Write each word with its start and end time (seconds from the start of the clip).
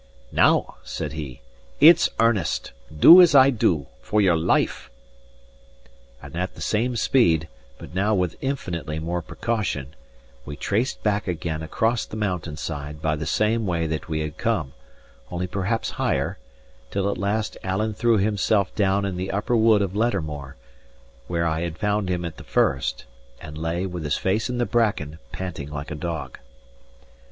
"Now," 0.31 0.77
said 0.81 1.13
he, 1.13 1.41
"it's 1.79 2.09
earnest. 2.19 2.71
Do 2.97 3.21
as 3.21 3.35
I 3.35 3.51
do, 3.51 3.85
for 4.01 4.19
your 4.19 4.35
life." 4.35 4.89
And 6.23 6.35
at 6.35 6.55
the 6.55 6.59
same 6.61 6.95
speed, 6.95 7.47
but 7.77 7.93
now 7.93 8.15
with 8.15 8.35
infinitely 8.41 8.97
more 8.97 9.21
precaution, 9.21 9.93
we 10.43 10.55
traced 10.55 11.03
back 11.03 11.27
again 11.27 11.61
across 11.61 12.07
the 12.07 12.17
mountain 12.17 12.57
side 12.57 12.99
by 12.99 13.15
the 13.15 13.27
same 13.27 13.67
way 13.67 13.85
that 13.85 14.09
we 14.09 14.21
had 14.21 14.39
come, 14.39 14.73
only 15.29 15.45
perhaps 15.45 15.91
higher; 16.01 16.39
till 16.89 17.07
at 17.07 17.19
last 17.19 17.55
Alan 17.63 17.93
threw 17.93 18.17
himself 18.17 18.73
down 18.73 19.05
in 19.05 19.17
the 19.17 19.29
upper 19.29 19.55
wood 19.55 19.83
of 19.83 19.95
Lettermore, 19.95 20.55
where 21.27 21.45
I 21.45 21.61
had 21.61 21.77
found 21.77 22.09
him 22.09 22.25
at 22.25 22.37
the 22.37 22.43
first, 22.43 23.05
and 23.39 23.55
lay, 23.55 23.85
with 23.85 24.03
his 24.03 24.17
face 24.17 24.49
in 24.49 24.57
the 24.57 24.65
bracken, 24.65 25.19
panting 25.31 25.69
like 25.69 25.91
a 25.91 25.95
dog. 25.95 26.39